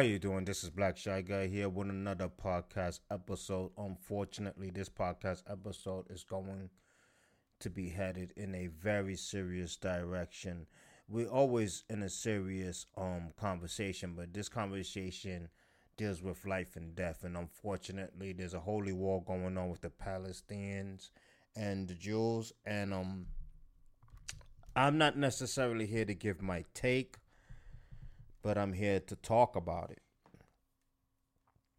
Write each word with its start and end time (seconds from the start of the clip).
How 0.00 0.06
you 0.06 0.18
doing? 0.18 0.46
This 0.46 0.64
is 0.64 0.70
Black 0.70 0.96
Shy 0.96 1.20
Guy 1.20 1.46
here 1.46 1.68
with 1.68 1.90
another 1.90 2.30
podcast 2.30 3.00
episode. 3.10 3.70
Unfortunately, 3.76 4.70
this 4.70 4.88
podcast 4.88 5.42
episode 5.46 6.06
is 6.08 6.24
going 6.24 6.70
to 7.58 7.68
be 7.68 7.90
headed 7.90 8.32
in 8.34 8.54
a 8.54 8.68
very 8.68 9.14
serious 9.14 9.76
direction. 9.76 10.64
We're 11.06 11.28
always 11.28 11.84
in 11.90 12.02
a 12.02 12.08
serious 12.08 12.86
um 12.96 13.34
conversation, 13.38 14.14
but 14.16 14.32
this 14.32 14.48
conversation 14.48 15.50
deals 15.98 16.22
with 16.22 16.46
life 16.46 16.76
and 16.76 16.96
death. 16.96 17.24
And 17.24 17.36
unfortunately, 17.36 18.32
there's 18.32 18.54
a 18.54 18.60
holy 18.60 18.94
war 18.94 19.22
going 19.22 19.58
on 19.58 19.68
with 19.68 19.82
the 19.82 19.90
Palestinians 19.90 21.10
and 21.54 21.86
the 21.86 21.94
Jews. 21.94 22.54
And 22.64 22.94
um, 22.94 23.26
I'm 24.74 24.96
not 24.96 25.18
necessarily 25.18 25.84
here 25.84 26.06
to 26.06 26.14
give 26.14 26.40
my 26.40 26.64
take 26.72 27.18
but 28.42 28.58
I'm 28.58 28.72
here 28.72 29.00
to 29.00 29.16
talk 29.16 29.56
about 29.56 29.90
it 29.90 30.02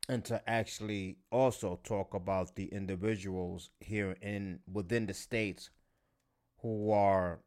and 0.10 0.24
to 0.26 0.42
actually 0.50 1.18
also 1.32 1.80
talk 1.84 2.14
about 2.14 2.56
the 2.56 2.66
individuals 2.66 3.70
here 3.80 4.18
in 4.22 4.60
within 4.72 5.06
the 5.06 5.14
states 5.14 5.70
who 6.62 6.92
are 6.92 7.40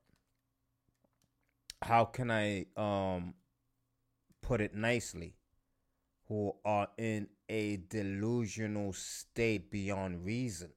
how 1.83 2.05
can 2.05 2.31
I 2.31 2.67
um 2.77 3.35
put 4.43 4.61
it 4.61 4.75
nicely 4.75 5.35
who 6.29 6.55
are 6.65 6.89
in 6.97 7.29
a 7.49 7.77
delusional 7.89 8.93
state 8.93 9.71
beyond 9.71 10.25
reason. 10.25 10.71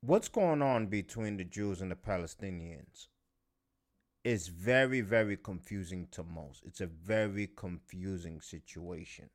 What's 0.00 0.28
going 0.28 0.62
on 0.62 0.88
between 0.88 1.36
the 1.36 1.44
Jews 1.44 1.80
and 1.80 1.90
the 1.90 1.96
Palestinians? 1.96 3.06
Is 4.24 4.48
very, 4.48 5.00
very 5.00 5.36
confusing 5.36 6.06
to 6.12 6.22
most. 6.22 6.62
It's 6.64 6.80
a 6.80 6.86
very 6.86 7.48
confusing 7.56 8.40
situation. 8.40 9.30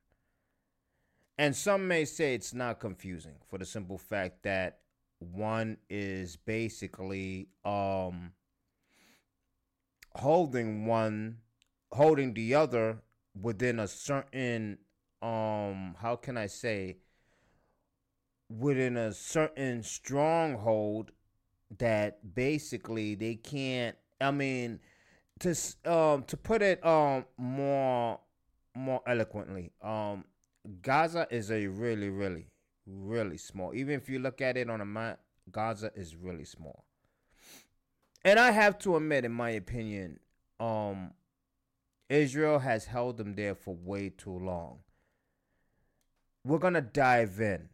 And 1.38 1.56
some 1.56 1.88
may 1.88 2.06
say 2.06 2.34
it's 2.34 2.54
not 2.54 2.80
confusing 2.80 3.36
for 3.48 3.60
the 3.60 3.66
simple 3.66 3.98
fact 3.98 4.44
that 4.44 4.80
one 5.20 5.78
is 5.90 6.36
basically 6.36 7.50
um 7.66 8.32
holding 10.16 10.86
one 10.86 11.38
holding 11.92 12.34
the 12.34 12.54
other 12.54 13.02
within 13.40 13.80
a 13.80 13.88
certain 13.88 14.78
um 15.22 15.96
how 16.00 16.16
can 16.16 16.38
I 16.38 16.48
say 16.48 16.98
within 18.50 18.96
a 18.96 19.12
certain 19.12 19.84
stronghold 19.84 21.12
that 21.80 22.36
basically 22.36 23.16
they 23.16 23.36
can't 23.36 23.98
I 24.20 24.32
mean, 24.32 24.80
to 25.40 25.50
um 25.86 26.24
to 26.24 26.38
put 26.38 26.62
it 26.62 26.86
um 26.86 27.26
more 27.38 28.20
more 28.76 29.02
eloquently, 29.08 29.72
um 29.82 30.26
Gaza 30.82 31.28
is 31.30 31.52
a 31.52 31.68
really 31.68 32.10
really 32.10 32.48
really 32.86 33.38
small. 33.38 33.74
Even 33.74 33.96
if 33.96 34.10
you 34.10 34.20
look 34.20 34.42
at 34.42 34.58
it 34.58 34.70
on 34.70 34.82
a 34.82 34.86
map, 34.86 35.20
Gaza 35.52 35.92
is 35.96 36.16
really 36.16 36.46
small. 36.46 36.86
And 38.24 38.40
I 38.40 38.52
have 38.52 38.78
to 38.80 38.98
admit, 38.98 39.24
in 39.26 39.32
my 39.32 39.52
opinion, 39.52 40.20
um, 40.60 41.14
Israel 42.10 42.60
has 42.60 42.86
held 42.86 43.18
them 43.18 43.36
there 43.36 43.56
for 43.56 43.76
way 43.76 44.10
too 44.10 44.38
long. 44.38 44.80
We're 46.44 46.60
gonna 46.60 46.82
dive 46.82 47.40
in. 47.40 47.70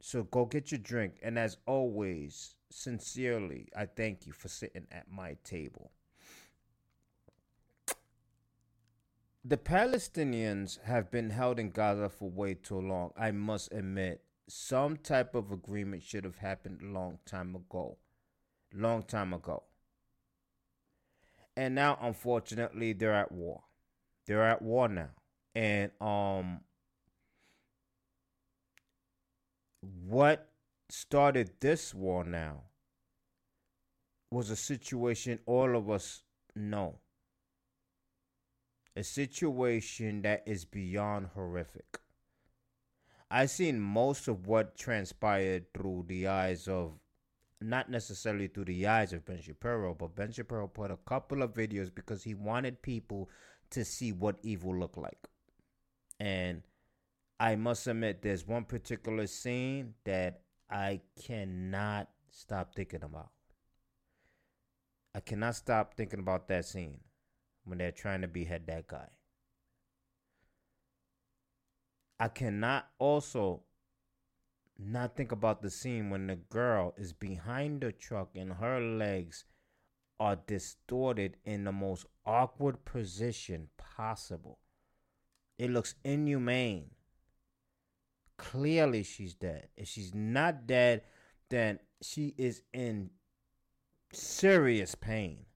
So 0.00 0.22
go 0.24 0.44
get 0.44 0.70
your 0.70 0.78
drink. 0.78 1.14
And 1.22 1.38
as 1.38 1.56
always, 1.66 2.54
sincerely, 2.70 3.68
I 3.76 3.86
thank 3.86 4.26
you 4.26 4.32
for 4.32 4.48
sitting 4.48 4.86
at 4.90 5.10
my 5.10 5.36
table. 5.44 5.90
The 9.44 9.56
Palestinians 9.56 10.82
have 10.82 11.10
been 11.10 11.30
held 11.30 11.60
in 11.60 11.70
Gaza 11.70 12.08
for 12.08 12.28
way 12.28 12.54
too 12.54 12.80
long. 12.80 13.12
I 13.16 13.30
must 13.30 13.72
admit, 13.72 14.22
some 14.48 14.96
type 14.96 15.34
of 15.34 15.52
agreement 15.52 16.02
should 16.02 16.24
have 16.24 16.38
happened 16.38 16.80
a 16.82 16.86
long 16.86 17.18
time 17.26 17.54
ago. 17.54 17.98
Long 18.74 19.02
time 19.02 19.32
ago. 19.32 19.62
And 21.56 21.74
now, 21.74 21.96
unfortunately, 22.00 22.92
they're 22.92 23.14
at 23.14 23.32
war. 23.32 23.62
They're 24.26 24.42
at 24.42 24.62
war 24.62 24.88
now. 24.88 25.10
And 25.54 25.90
um 26.00 26.60
what 30.06 30.50
started 30.88 31.50
this 31.60 31.94
war 31.94 32.24
now 32.24 32.62
was 34.30 34.50
a 34.50 34.56
situation 34.56 35.38
all 35.46 35.76
of 35.76 35.90
us 35.90 36.22
know. 36.54 36.98
A 38.96 39.04
situation 39.04 40.22
that 40.22 40.42
is 40.46 40.64
beyond 40.64 41.28
horrific. 41.34 41.98
I've 43.30 43.50
seen 43.50 43.80
most 43.80 44.28
of 44.28 44.46
what 44.46 44.78
transpired 44.78 45.72
through 45.74 46.04
the 46.06 46.28
eyes 46.28 46.68
of, 46.68 46.94
not 47.60 47.90
necessarily 47.90 48.48
through 48.48 48.66
the 48.66 48.86
eyes 48.86 49.12
of 49.12 49.24
Ben 49.24 49.42
Shapiro, 49.42 49.94
but 49.94 50.14
Ben 50.14 50.32
Shapiro 50.32 50.68
put 50.68 50.90
a 50.90 50.98
couple 50.98 51.42
of 51.42 51.52
videos 51.52 51.94
because 51.94 52.22
he 52.22 52.34
wanted 52.34 52.82
people 52.82 53.28
to 53.70 53.84
see 53.84 54.12
what 54.12 54.38
evil 54.42 54.76
looked 54.76 54.98
like. 54.98 55.28
And 56.20 56.62
I 57.38 57.56
must 57.56 57.86
admit, 57.86 58.22
there's 58.22 58.46
one 58.46 58.64
particular 58.64 59.26
scene 59.26 59.94
that 60.04 60.40
I 60.70 61.00
cannot 61.22 62.08
stop 62.30 62.74
thinking 62.74 63.02
about. 63.02 63.30
I 65.14 65.20
cannot 65.20 65.56
stop 65.56 65.94
thinking 65.94 66.20
about 66.20 66.48
that 66.48 66.64
scene 66.64 67.00
when 67.64 67.78
they're 67.78 67.92
trying 67.92 68.22
to 68.22 68.28
behead 68.28 68.66
that 68.66 68.86
guy. 68.86 69.08
I 72.18 72.28
cannot 72.28 72.88
also 72.98 73.62
not 74.78 75.16
think 75.16 75.32
about 75.32 75.62
the 75.62 75.70
scene 75.70 76.10
when 76.10 76.26
the 76.26 76.36
girl 76.36 76.94
is 76.96 77.12
behind 77.12 77.80
the 77.82 77.92
truck 77.92 78.30
and 78.34 78.54
her 78.54 78.80
legs 78.80 79.44
are 80.18 80.36
distorted 80.36 81.36
in 81.44 81.64
the 81.64 81.72
most 81.72 82.06
awkward 82.24 82.84
position 82.84 83.68
possible. 83.76 84.58
It 85.58 85.70
looks 85.70 85.94
inhumane. 86.04 86.90
Clearly, 88.38 89.02
she's 89.02 89.34
dead. 89.34 89.68
If 89.76 89.88
she's 89.88 90.14
not 90.14 90.66
dead, 90.66 91.02
then 91.48 91.78
she 92.02 92.34
is 92.36 92.62
in 92.72 93.10
serious 94.12 94.94
pain. 94.94 95.46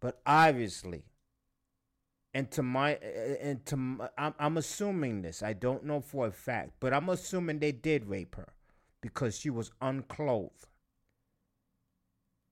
But 0.00 0.20
obviously, 0.26 1.04
and 2.34 2.50
to 2.52 2.62
my 2.62 2.94
and 2.94 3.64
to 3.66 3.76
my, 3.76 4.08
I'm, 4.18 4.34
I'm 4.38 4.56
assuming 4.56 5.22
this. 5.22 5.42
I 5.42 5.52
don't 5.52 5.84
know 5.84 6.00
for 6.00 6.26
a 6.26 6.32
fact, 6.32 6.72
but 6.80 6.92
I'm 6.92 7.08
assuming 7.08 7.58
they 7.58 7.72
did 7.72 8.06
rape 8.06 8.34
her 8.36 8.52
because 9.00 9.38
she 9.38 9.50
was 9.50 9.70
unclothed. 9.80 10.66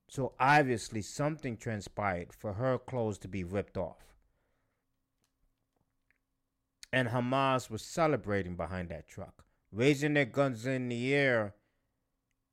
So 0.07 0.33
obviously, 0.39 1.01
something 1.01 1.57
transpired 1.57 2.33
for 2.33 2.53
her 2.53 2.77
clothes 2.77 3.17
to 3.19 3.27
be 3.27 3.43
ripped 3.43 3.77
off 3.77 4.10
and 6.93 7.09
Hamas 7.09 7.69
was 7.69 7.81
celebrating 7.81 8.55
behind 8.55 8.89
that 8.89 9.07
truck, 9.07 9.45
raising 9.71 10.13
their 10.13 10.25
guns 10.25 10.65
in 10.65 10.89
the 10.89 11.13
air 11.13 11.55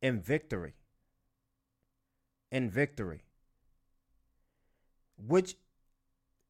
in 0.00 0.20
victory. 0.20 0.74
In 2.50 2.70
victory. 2.70 3.22
Which 5.16 5.56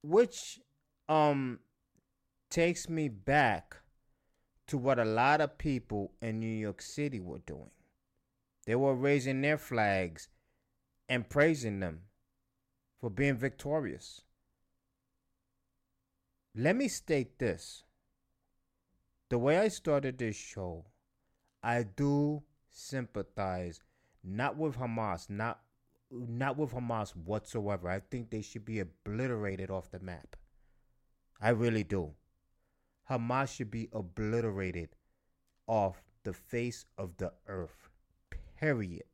which 0.02 0.60
um 1.08 1.60
takes 2.50 2.88
me 2.88 3.08
back 3.08 3.76
to 4.66 4.78
what 4.78 4.98
a 4.98 5.04
lot 5.04 5.40
of 5.40 5.58
people 5.58 6.12
in 6.20 6.38
New 6.38 6.46
York 6.46 6.82
City 6.82 7.20
were 7.20 7.38
doing. 7.38 7.70
They 8.66 8.74
were 8.74 8.94
raising 8.94 9.40
their 9.40 9.56
flags 9.56 10.28
and 11.08 11.28
praising 11.28 11.80
them 11.80 12.02
for 13.00 13.08
being 13.08 13.36
victorious. 13.36 14.22
Let 16.60 16.74
me 16.74 16.88
state 16.88 17.38
this. 17.38 17.84
The 19.28 19.38
way 19.38 19.58
I 19.58 19.68
started 19.68 20.18
this 20.18 20.34
show, 20.34 20.86
I 21.62 21.84
do 21.84 22.42
sympathize 22.68 23.80
not 24.24 24.56
with 24.56 24.76
Hamas, 24.76 25.30
not 25.30 25.60
not 26.10 26.56
with 26.56 26.72
Hamas 26.72 27.14
whatsoever. 27.14 27.88
I 27.88 28.00
think 28.00 28.30
they 28.30 28.42
should 28.42 28.64
be 28.64 28.80
obliterated 28.80 29.70
off 29.70 29.92
the 29.92 30.00
map. 30.00 30.34
I 31.40 31.50
really 31.50 31.84
do. 31.84 32.14
Hamas 33.08 33.54
should 33.54 33.70
be 33.70 33.88
obliterated 33.92 34.96
off 35.68 36.02
the 36.24 36.32
face 36.32 36.86
of 36.96 37.18
the 37.18 37.34
earth. 37.46 37.88
Period. 38.58 39.04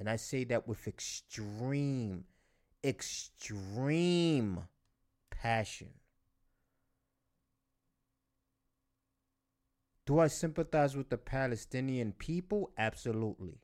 And 0.00 0.10
I 0.10 0.16
say 0.16 0.42
that 0.42 0.66
with 0.66 0.88
extreme, 0.88 2.24
extreme 2.82 4.64
passion. 5.30 5.90
Do 10.06 10.18
I 10.18 10.26
sympathize 10.26 10.96
with 10.96 11.08
the 11.08 11.16
Palestinian 11.16 12.12
people? 12.12 12.70
Absolutely. 12.76 13.58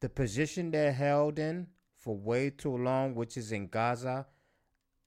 The 0.00 0.08
position 0.08 0.70
they're 0.70 0.92
held 0.92 1.38
in 1.38 1.68
for 1.96 2.16
way 2.16 2.50
too 2.50 2.76
long, 2.76 3.14
which 3.14 3.36
is 3.36 3.52
in 3.52 3.68
Gaza, 3.68 4.26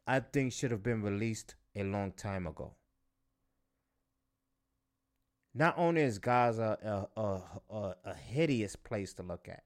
I 0.08 0.20
think 0.22 0.54
should 0.54 0.72
have 0.72 0.84
been 0.84 1.02
released 1.02 1.56
a 1.76 1.84
long 1.84 2.12
time 2.14 2.48
ago. 2.48 2.76
Not 5.54 5.78
only 5.78 6.02
is 6.02 6.20
Gaza 6.20 6.78
a, 7.16 7.20
a, 7.20 7.44
a, 7.70 7.96
a 8.06 8.14
hideous 8.14 8.76
place 8.76 9.14
to 9.16 9.24
look 9.24 9.48
at, 9.48 9.64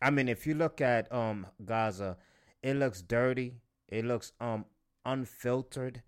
I 0.00 0.10
mean, 0.10 0.28
if 0.28 0.46
you 0.46 0.54
look 0.54 0.80
at 0.80 1.10
um 1.12 1.46
Gaza, 1.64 2.18
it 2.62 2.74
looks 2.74 3.02
dirty. 3.02 3.54
It 3.88 4.04
looks 4.04 4.32
um 4.40 4.66
unfiltered. 5.04 6.02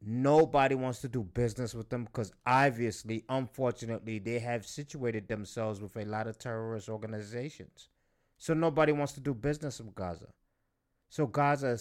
Nobody 0.00 0.74
wants 0.74 1.00
to 1.00 1.08
do 1.08 1.22
business 1.22 1.74
with 1.74 1.88
them 1.88 2.04
because 2.04 2.32
obviously, 2.44 3.24
unfortunately, 3.28 4.18
they 4.18 4.38
have 4.38 4.66
situated 4.66 5.26
themselves 5.26 5.80
with 5.80 5.96
a 5.96 6.04
lot 6.04 6.26
of 6.26 6.38
terrorist 6.38 6.88
organizations. 6.88 7.88
So 8.38 8.54
nobody 8.54 8.92
wants 8.92 9.14
to 9.14 9.20
do 9.20 9.34
business 9.34 9.80
with 9.80 9.94
Gaza. 9.94 10.28
So 11.08 11.26
Gaza 11.26 11.78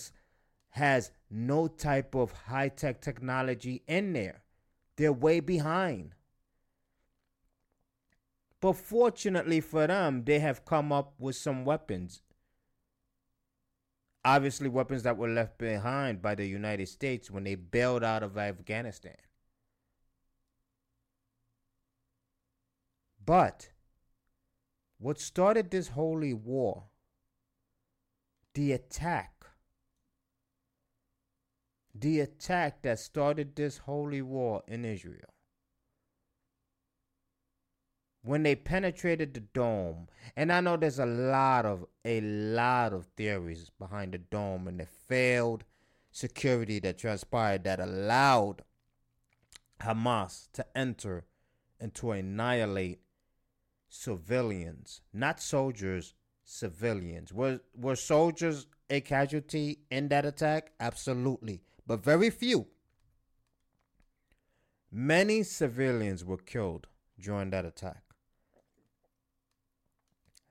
has 0.70 1.12
no 1.30 1.68
type 1.68 2.16
of 2.16 2.32
high 2.32 2.70
tech 2.70 3.02
technology 3.02 3.84
in 3.88 4.14
there. 4.14 4.44
They're 4.98 5.14
way 5.14 5.40
behind. 5.42 6.16
But 8.62 8.74
fortunately 8.74 9.62
for 9.62 9.88
them, 9.88 10.24
they 10.24 10.40
have 10.40 10.66
come 10.66 10.92
up 10.92 11.14
with 11.20 11.36
some 11.36 11.66
weapons. 11.66 12.22
Obviously, 14.26 14.68
weapons 14.68 15.04
that 15.04 15.18
were 15.18 15.30
left 15.30 15.60
behind 15.60 16.20
by 16.20 16.34
the 16.34 16.48
United 16.48 16.88
States 16.88 17.30
when 17.30 17.44
they 17.44 17.54
bailed 17.54 18.04
out 18.04 18.24
of 18.24 18.40
Afghanistan. 18.40 19.16
But 23.24 23.70
what 24.98 25.20
started 25.20 25.70
this 25.70 25.90
holy 25.90 26.34
war, 26.34 26.86
the 28.56 28.72
attack, 28.72 29.46
the 31.94 32.20
attack 32.20 32.82
that 32.82 32.98
started 32.98 33.56
this 33.56 33.78
holy 33.78 34.24
war 34.24 34.64
in 34.68 34.86
Israel, 34.86 35.35
when 38.26 38.42
they 38.42 38.56
penetrated 38.56 39.34
the 39.36 39.40
dome, 39.40 40.08
and 40.36 40.52
I 40.52 40.60
know 40.60 40.78
there's 40.78 41.00
a 41.00 41.06
lot 41.06 41.66
of 41.66 41.86
a 42.04 42.22
lot 42.22 42.92
of 42.92 43.06
theories 43.16 43.70
behind 43.78 44.14
the 44.14 44.18
dome 44.18 44.68
and 44.68 44.80
the 44.80 44.88
failed 45.08 45.64
security 46.12 46.80
that 46.80 46.98
transpired 46.98 47.64
that 47.66 47.80
allowed 47.80 48.64
Hamas 49.82 50.48
to 50.54 50.66
enter 50.76 51.26
and 51.80 51.94
to 51.96 52.12
annihilate 52.12 53.00
civilians, 53.90 55.02
not 55.14 55.40
soldiers, 55.40 56.16
civilians. 56.44 57.32
Were 57.32 57.60
were 57.76 57.96
soldiers 57.96 58.66
a 58.90 59.02
casualty 59.02 59.80
in 59.92 60.08
that 60.08 60.26
attack? 60.26 60.72
Absolutely, 60.80 61.62
but 61.86 62.04
very 62.04 62.32
few. 62.32 62.68
Many 64.92 65.44
civilians 65.44 66.26
were 66.26 66.38
killed 66.38 66.88
during 67.20 67.50
that 67.52 67.66
attack 67.66 68.05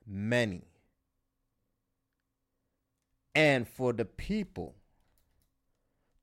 many. 0.06 0.62
And 3.34 3.66
for 3.66 3.92
the 3.92 4.04
people 4.04 4.74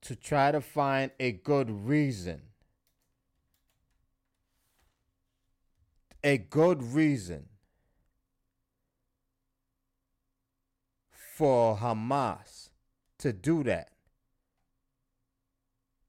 to 0.02 0.16
try 0.16 0.52
to 0.52 0.62
find 0.62 1.12
a 1.20 1.32
good 1.32 1.70
reason, 1.70 2.42
a 6.24 6.38
good 6.38 6.82
reason 6.82 7.50
for 11.12 11.78
Hamas 11.78 12.70
to 13.20 13.34
do 13.34 13.64
that 13.64 13.90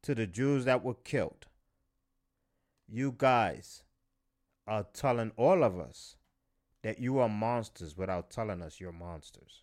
to 0.02 0.14
the 0.14 0.26
Jews 0.26 0.64
that 0.64 0.84
were 0.84 0.94
killed. 0.94 1.46
You 2.88 3.14
guys 3.16 3.82
are 4.66 4.86
telling 4.92 5.32
all 5.36 5.62
of 5.62 5.78
us 5.78 6.16
that 6.82 6.98
you 6.98 7.18
are 7.18 7.28
monsters 7.28 7.96
without 7.96 8.30
telling 8.30 8.62
us 8.62 8.80
you're 8.80 8.92
monsters. 8.92 9.62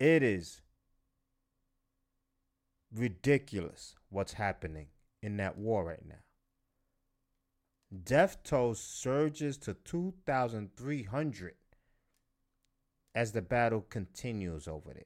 It 0.00 0.22
is 0.22 0.62
ridiculous 2.92 3.94
what's 4.10 4.32
happening 4.32 4.88
in 5.22 5.36
that 5.36 5.56
war 5.56 5.84
right 5.84 6.04
now. 6.06 6.16
Death 8.04 8.38
toll 8.42 8.74
surges 8.74 9.56
to 9.58 9.74
2,300 9.74 11.54
as 13.14 13.32
the 13.32 13.42
battle 13.42 13.82
continues 13.82 14.66
over 14.66 14.92
there. 14.94 15.04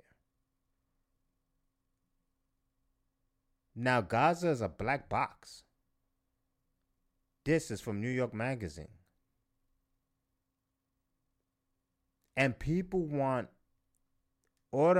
Now, 3.74 4.00
Gaza 4.00 4.48
is 4.48 4.62
a 4.62 4.68
black 4.68 5.08
box. 5.10 5.64
This 7.46 7.70
is 7.70 7.80
from 7.80 8.00
New 8.00 8.10
York 8.10 8.34
Magazine. 8.34 8.88
And 12.36 12.58
people 12.58 13.04
want 13.04 13.46
all, 14.72 14.98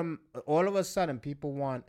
of 0.69 0.77
a 0.77 0.85
sudden 0.85 1.19
people 1.19 1.53
want 1.53 1.87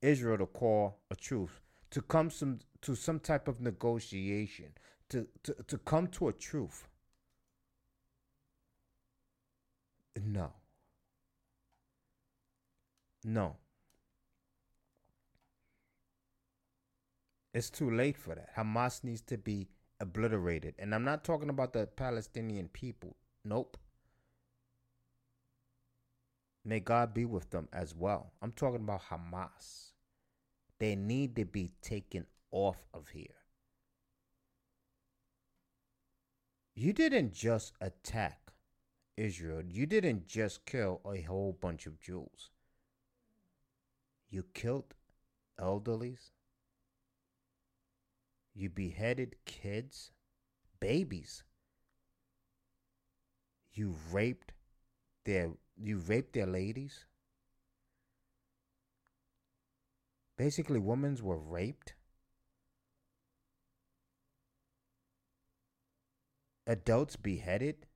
Israel 0.00 0.38
to 0.38 0.46
call 0.46 1.00
a 1.10 1.14
truce, 1.14 1.50
to 1.90 2.00
come 2.00 2.30
some 2.30 2.60
to 2.80 2.94
some 2.94 3.20
type 3.20 3.48
of 3.48 3.60
negotiation, 3.60 4.72
to, 5.10 5.26
to, 5.42 5.54
to 5.66 5.76
come 5.76 6.06
to 6.06 6.28
a 6.28 6.32
truth. 6.32 6.88
No. 10.24 10.54
No. 13.24 13.56
It's 17.52 17.68
too 17.68 17.90
late 17.90 18.16
for 18.16 18.34
that. 18.34 18.56
Hamas 18.56 19.04
needs 19.04 19.20
to 19.22 19.36
be 19.36 19.68
obliterated. 20.00 20.74
And 20.78 20.94
I'm 20.94 21.04
not 21.04 21.24
talking 21.24 21.50
about 21.50 21.72
the 21.72 21.86
Palestinian 21.86 22.68
people. 22.68 23.16
Nope. 23.44 23.76
May 26.64 26.80
God 26.80 27.14
be 27.14 27.24
with 27.24 27.50
them 27.50 27.68
as 27.72 27.94
well. 27.94 28.32
I'm 28.42 28.52
talking 28.52 28.82
about 28.82 29.02
Hamas. 29.10 29.92
They 30.78 30.94
need 30.94 31.34
to 31.36 31.44
be 31.44 31.70
taken 31.82 32.26
off 32.50 32.86
of 32.92 33.08
here. 33.08 33.26
You 36.74 36.92
didn't 36.92 37.32
just 37.32 37.72
attack 37.80 38.52
Israel, 39.16 39.62
you 39.66 39.84
didn't 39.84 40.28
just 40.28 40.64
kill 40.64 41.00
a 41.04 41.22
whole 41.22 41.52
bunch 41.60 41.86
of 41.86 42.00
Jews. 42.00 42.50
You 44.30 44.44
killed 44.54 44.94
elderlies, 45.60 46.30
you 48.58 48.68
beheaded 48.68 49.36
kids, 49.44 50.10
babies. 50.80 51.44
You 53.72 53.94
raped 54.10 54.52
their 55.24 55.52
you 55.76 55.98
raped 55.98 56.32
their 56.32 56.46
ladies. 56.46 57.04
Basically, 60.38 60.78
women 60.78 61.18
were 61.22 61.36
raped. 61.36 61.94
Adults 66.68 67.16
beheaded. 67.16 67.87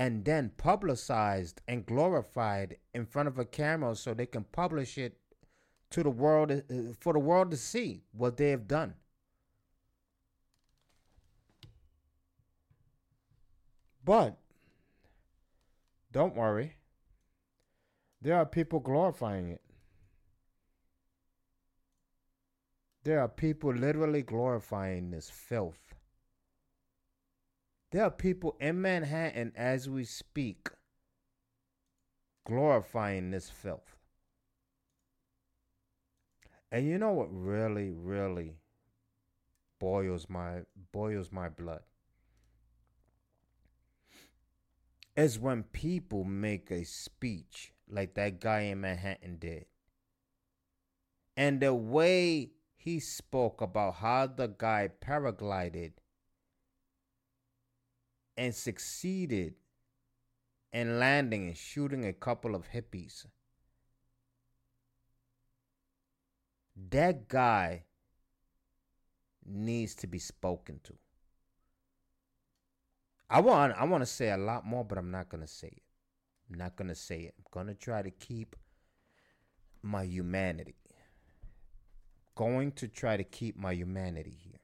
And 0.00 0.24
then 0.24 0.50
publicized 0.56 1.60
and 1.68 1.84
glorified 1.84 2.74
in 2.94 3.04
front 3.04 3.28
of 3.28 3.38
a 3.38 3.44
camera 3.44 3.94
so 3.94 4.14
they 4.14 4.24
can 4.24 4.44
publish 4.44 4.96
it 4.96 5.18
to 5.90 6.02
the 6.02 6.08
world 6.08 6.50
uh, 6.50 6.74
for 6.98 7.12
the 7.12 7.18
world 7.18 7.50
to 7.50 7.56
see 7.58 8.02
what 8.12 8.38
they 8.38 8.48
have 8.48 8.66
done. 8.66 8.94
But 14.02 14.38
don't 16.10 16.34
worry. 16.34 16.76
There 18.22 18.36
are 18.36 18.46
people 18.46 18.80
glorifying 18.80 19.50
it. 19.50 19.60
There 23.04 23.20
are 23.20 23.28
people 23.28 23.74
literally 23.74 24.22
glorifying 24.22 25.10
this 25.10 25.28
filth. 25.28 25.89
There 27.90 28.04
are 28.04 28.10
people 28.10 28.56
in 28.60 28.80
Manhattan 28.80 29.52
as 29.56 29.88
we 29.88 30.04
speak 30.04 30.68
glorifying 32.46 33.30
this 33.30 33.50
filth. 33.50 33.96
And 36.70 36.86
you 36.86 36.98
know 36.98 37.12
what 37.12 37.28
really, 37.32 37.90
really 37.90 38.58
boils 39.80 40.26
my 40.28 40.60
boils 40.92 41.32
my 41.32 41.48
blood? 41.48 41.82
Is 45.16 45.38
when 45.38 45.64
people 45.64 46.22
make 46.22 46.70
a 46.70 46.84
speech 46.84 47.72
like 47.88 48.14
that 48.14 48.40
guy 48.40 48.60
in 48.60 48.80
Manhattan 48.80 49.38
did. 49.38 49.66
And 51.36 51.60
the 51.60 51.74
way 51.74 52.52
he 52.76 53.00
spoke 53.00 53.60
about 53.60 53.96
how 53.96 54.28
the 54.28 54.46
guy 54.46 54.88
paraglided 55.00 55.92
and 58.40 58.54
succeeded 58.54 59.52
in 60.72 60.98
landing 60.98 61.48
and 61.48 61.56
shooting 61.58 62.06
a 62.06 62.12
couple 62.14 62.54
of 62.54 62.70
hippies. 62.70 63.26
That 66.88 67.28
guy 67.28 67.84
needs 69.44 69.94
to 69.96 70.06
be 70.06 70.18
spoken 70.18 70.80
to. 70.84 70.94
I 73.28 73.42
want 73.42 73.74
I 73.76 73.84
want 73.84 74.00
to 74.00 74.06
say 74.06 74.30
a 74.30 74.38
lot 74.38 74.64
more, 74.64 74.86
but 74.86 74.96
I'm 74.96 75.10
not 75.10 75.28
gonna 75.28 75.46
say 75.46 75.68
it. 75.68 75.82
I'm 76.50 76.56
not 76.56 76.76
gonna 76.76 76.94
say 76.94 77.18
it. 77.18 77.34
I'm 77.36 77.44
gonna 77.50 77.74
try 77.74 78.00
to 78.00 78.10
keep 78.10 78.56
my 79.82 80.04
humanity. 80.04 80.76
Going 82.36 82.72
to 82.72 82.88
try 82.88 83.18
to 83.18 83.24
keep 83.24 83.58
my 83.58 83.74
humanity 83.74 84.34
here. 84.42 84.59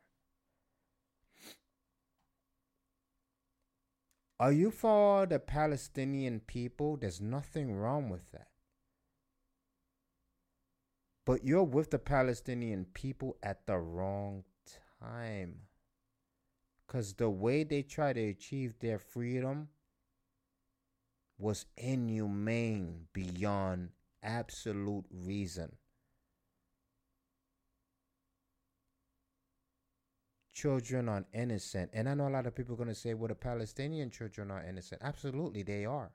Are 4.38 4.52
you 4.52 4.70
for 4.70 5.24
the 5.24 5.38
Palestinian 5.38 6.40
people? 6.40 6.98
There's 6.98 7.20
nothing 7.20 7.72
wrong 7.74 8.10
with 8.10 8.32
that. 8.32 8.48
But 11.24 11.44
you're 11.44 11.64
with 11.64 11.90
the 11.90 11.98
Palestinian 11.98 12.84
people 12.92 13.36
at 13.42 13.66
the 13.66 13.78
wrong 13.78 14.44
time. 15.00 15.60
Because 16.86 17.14
the 17.14 17.30
way 17.30 17.64
they 17.64 17.82
try 17.82 18.12
to 18.12 18.20
achieve 18.20 18.78
their 18.78 18.98
freedom 18.98 19.68
was 21.38 21.66
inhumane 21.76 23.06
beyond 23.12 23.90
absolute 24.22 25.06
reason. 25.10 25.72
Children 30.56 31.10
are 31.10 31.26
innocent. 31.34 31.90
And 31.92 32.08
I 32.08 32.14
know 32.14 32.28
a 32.28 32.30
lot 32.30 32.46
of 32.46 32.54
people 32.54 32.72
are 32.72 32.78
going 32.78 32.88
to 32.88 32.94
say, 32.94 33.12
well, 33.12 33.28
the 33.28 33.34
Palestinian 33.34 34.10
children 34.10 34.50
are 34.50 34.64
innocent. 34.66 35.02
Absolutely, 35.04 35.62
they 35.62 35.84
are. 35.84 36.10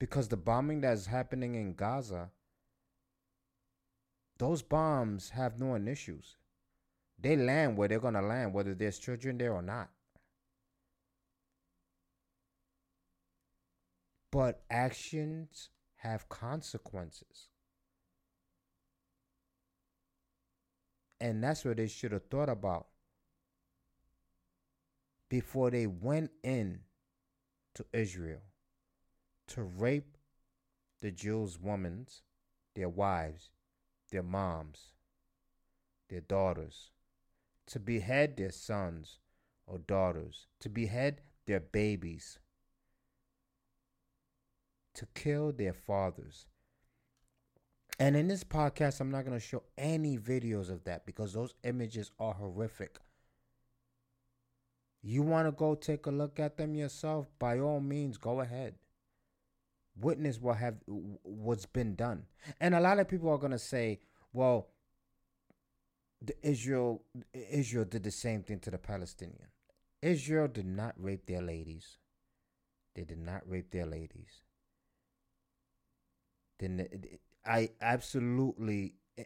Because 0.00 0.26
the 0.26 0.36
bombing 0.36 0.80
that's 0.80 1.06
happening 1.06 1.54
in 1.54 1.74
Gaza, 1.74 2.30
those 4.38 4.60
bombs 4.60 5.30
have 5.30 5.60
no 5.60 5.76
issues. 5.76 6.36
They 7.16 7.36
land 7.36 7.76
where 7.76 7.86
they're 7.86 8.00
going 8.00 8.14
to 8.14 8.22
land, 8.22 8.52
whether 8.52 8.74
there's 8.74 8.98
children 8.98 9.38
there 9.38 9.52
or 9.52 9.62
not. 9.62 9.88
But 14.32 14.64
actions 14.68 15.68
have 15.98 16.28
consequences. 16.28 17.51
And 21.22 21.40
that's 21.40 21.64
what 21.64 21.76
they 21.76 21.86
should 21.86 22.10
have 22.10 22.24
thought 22.24 22.48
about 22.48 22.88
before 25.30 25.70
they 25.70 25.86
went 25.86 26.32
in 26.42 26.80
to 27.76 27.86
Israel 27.92 28.40
to 29.46 29.62
rape 29.62 30.18
the 31.00 31.12
Jews' 31.12 31.60
women, 31.60 32.08
their 32.74 32.88
wives, 32.88 33.50
their 34.10 34.24
moms, 34.24 34.90
their 36.10 36.22
daughters, 36.22 36.90
to 37.66 37.78
behead 37.78 38.36
their 38.36 38.50
sons 38.50 39.20
or 39.64 39.78
daughters, 39.78 40.48
to 40.58 40.68
behead 40.68 41.20
their 41.46 41.60
babies, 41.60 42.40
to 44.94 45.06
kill 45.14 45.52
their 45.52 45.72
fathers. 45.72 46.48
And 47.98 48.16
in 48.16 48.28
this 48.28 48.44
podcast, 48.44 49.00
I'm 49.00 49.10
not 49.10 49.24
going 49.24 49.38
to 49.38 49.44
show 49.44 49.62
any 49.78 50.18
videos 50.18 50.70
of 50.70 50.84
that 50.84 51.06
because 51.06 51.32
those 51.32 51.54
images 51.62 52.10
are 52.18 52.34
horrific. 52.34 52.98
You 55.02 55.22
want 55.22 55.46
to 55.46 55.52
go 55.52 55.74
take 55.74 56.06
a 56.06 56.10
look 56.10 56.38
at 56.38 56.56
them 56.56 56.74
yourself? 56.74 57.26
By 57.38 57.58
all 57.58 57.80
means, 57.80 58.18
go 58.18 58.40
ahead. 58.40 58.74
Witness 60.00 60.40
what 60.40 60.56
have 60.58 60.76
what's 60.86 61.66
been 61.66 61.94
done. 61.96 62.24
And 62.60 62.74
a 62.74 62.80
lot 62.80 62.98
of 62.98 63.08
people 63.08 63.28
are 63.30 63.38
going 63.38 63.52
to 63.52 63.58
say, 63.58 64.00
well, 64.32 64.68
the 66.24 66.34
Israel 66.42 67.02
Israel 67.34 67.84
did 67.84 68.04
the 68.04 68.10
same 68.10 68.42
thing 68.42 68.60
to 68.60 68.70
the 68.70 68.78
Palestinian. 68.78 69.48
Israel 70.00 70.48
did 70.48 70.66
not 70.66 70.94
rape 70.96 71.26
their 71.26 71.42
ladies. 71.42 71.98
They 72.94 73.04
did 73.04 73.18
not 73.18 73.42
rape 73.46 73.70
their 73.70 73.86
ladies. 73.86 74.42
Then 76.58 76.88
I 77.44 77.70
absolutely 77.80 78.94
eh, 79.18 79.24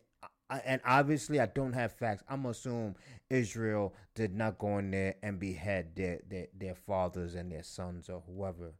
and 0.64 0.80
obviously 0.85 1.40
I 1.40 1.46
don't 1.46 1.73
have 1.73 1.92
facts. 1.92 2.23
I'm 2.28 2.46
assume 2.46 2.96
Israel 3.30 3.94
did 4.14 4.35
not 4.35 4.58
go 4.58 4.78
in 4.78 4.90
there 4.90 5.16
and 5.23 5.38
behead 5.38 5.96
their, 5.96 6.20
their 6.28 6.46
their 6.56 6.75
fathers 6.75 7.35
and 7.35 7.50
their 7.50 7.62
sons 7.62 8.08
or 8.08 8.23
whoever. 8.26 8.73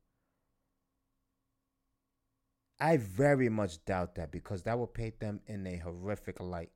I 2.81 2.97
very 2.97 3.51
much 3.51 3.85
doubt 3.85 4.15
that 4.15 4.31
because 4.31 4.63
that 4.63 4.79
would 4.79 4.95
paint 4.95 5.21
them 5.21 5.41
in 5.47 5.67
a 5.67 5.77
horrific 5.77 6.41
light. 6.41 6.73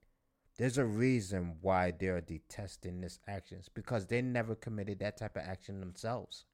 There's 0.59 0.77
a 0.77 0.85
reason 0.85 1.57
why 1.63 1.91
they're 1.93 2.21
detesting 2.21 3.01
this 3.01 3.19
actions 3.27 3.71
because 3.71 4.07
they 4.07 4.21
never 4.21 4.55
committed 4.55 4.99
that 4.99 5.17
type 5.17 5.37
of 5.37 5.43
action 5.43 5.81
themselves. 5.81 6.45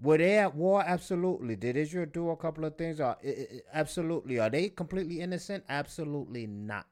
Were 0.00 0.18
they 0.18 0.38
at 0.38 0.54
war? 0.54 0.82
Absolutely. 0.86 1.56
Did 1.56 1.76
Israel 1.76 2.06
do 2.06 2.30
a 2.30 2.36
couple 2.36 2.64
of 2.64 2.76
things? 2.76 3.00
Absolutely. 3.72 4.38
Are 4.38 4.50
they 4.50 4.68
completely 4.68 5.20
innocent? 5.20 5.64
Absolutely 5.68 6.46
not. 6.46 6.86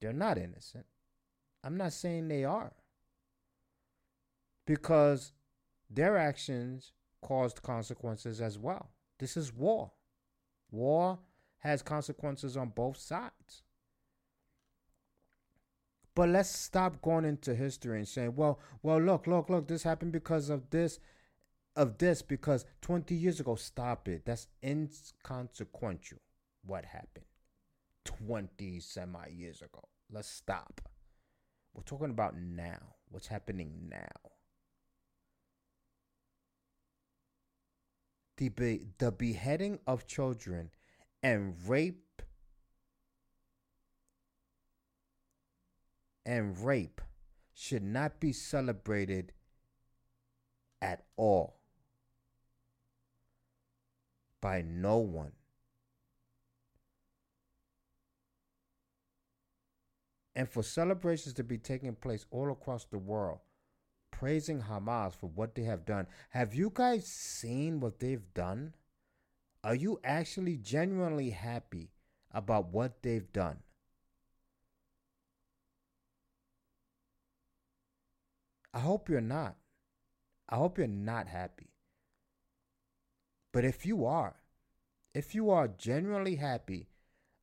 They're 0.00 0.12
not 0.12 0.36
innocent. 0.38 0.86
I'm 1.62 1.76
not 1.76 1.92
saying 1.92 2.28
they 2.28 2.44
are. 2.44 2.72
Because 4.66 5.32
their 5.88 6.16
actions 6.16 6.92
caused 7.22 7.62
consequences 7.62 8.40
as 8.40 8.58
well. 8.58 8.90
This 9.18 9.36
is 9.36 9.52
war. 9.52 9.92
War 10.70 11.18
has 11.58 11.82
consequences 11.82 12.56
on 12.56 12.70
both 12.70 12.96
sides. 12.96 13.62
But 16.14 16.28
let's 16.30 16.50
stop 16.50 17.00
going 17.00 17.24
into 17.24 17.54
history 17.54 17.98
and 17.98 18.08
saying, 18.08 18.34
well, 18.34 18.58
well, 18.82 19.00
look, 19.00 19.26
look, 19.26 19.48
look, 19.48 19.68
this 19.68 19.84
happened 19.84 20.12
because 20.12 20.50
of 20.50 20.70
this 20.70 20.98
of 21.78 21.96
this 21.98 22.22
because 22.22 22.64
20 22.82 23.14
years 23.14 23.38
ago, 23.38 23.54
stop 23.54 24.08
it. 24.08 24.26
That's 24.26 24.48
inconsequential 24.62 26.18
what 26.66 26.84
happened 26.84 27.24
20 28.04 28.80
semi 28.80 29.28
years 29.28 29.62
ago. 29.62 29.84
Let's 30.10 30.28
stop. 30.28 30.80
We're 31.72 31.84
talking 31.84 32.10
about 32.10 32.36
now. 32.36 32.96
What's 33.10 33.28
happening 33.28 33.88
now? 33.88 34.30
The, 38.38 38.48
be- 38.48 38.86
the 38.98 39.12
beheading 39.12 39.78
of 39.86 40.06
children 40.08 40.70
and 41.22 41.54
rape 41.66 42.22
and 46.26 46.58
rape 46.58 47.00
should 47.54 47.84
not 47.84 48.18
be 48.18 48.32
celebrated 48.32 49.32
at 50.82 51.04
all 51.16 51.57
by 54.40 54.62
no 54.62 54.98
one. 54.98 55.32
And 60.34 60.48
for 60.48 60.62
celebrations 60.62 61.34
to 61.34 61.44
be 61.44 61.58
taking 61.58 61.94
place 61.96 62.24
all 62.30 62.52
across 62.52 62.84
the 62.84 62.98
world, 62.98 63.40
praising 64.12 64.62
Hamas 64.62 65.14
for 65.14 65.26
what 65.26 65.54
they 65.54 65.62
have 65.62 65.84
done. 65.84 66.06
Have 66.30 66.54
you 66.54 66.70
guys 66.72 67.06
seen 67.06 67.80
what 67.80 67.98
they've 67.98 68.32
done? 68.34 68.74
Are 69.64 69.74
you 69.74 70.00
actually 70.04 70.56
genuinely 70.56 71.30
happy 71.30 71.90
about 72.32 72.72
what 72.72 73.02
they've 73.02 73.32
done? 73.32 73.58
I 78.72 78.80
hope 78.80 79.08
you're 79.08 79.20
not. 79.20 79.56
I 80.48 80.56
hope 80.56 80.78
you're 80.78 80.86
not 80.86 81.26
happy. 81.26 81.70
But 83.58 83.64
if 83.64 83.84
you 83.84 84.06
are, 84.06 84.36
if 85.14 85.34
you 85.34 85.50
are 85.50 85.66
genuinely 85.66 86.36
happy 86.36 86.86